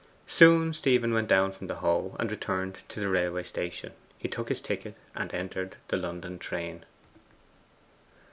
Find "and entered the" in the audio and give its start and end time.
5.13-5.95